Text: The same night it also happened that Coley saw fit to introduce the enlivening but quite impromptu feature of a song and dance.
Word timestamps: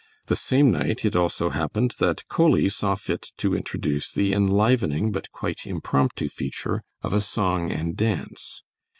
The 0.25 0.35
same 0.35 0.71
night 0.71 1.05
it 1.05 1.15
also 1.15 1.51
happened 1.51 1.93
that 1.99 2.27
Coley 2.27 2.69
saw 2.69 2.95
fit 2.95 3.33
to 3.37 3.53
introduce 3.55 4.11
the 4.11 4.33
enlivening 4.33 5.11
but 5.11 5.31
quite 5.31 5.67
impromptu 5.67 6.27
feature 6.27 6.81
of 7.03 7.13
a 7.13 7.21
song 7.21 7.71
and 7.71 7.95
dance. 7.95 8.63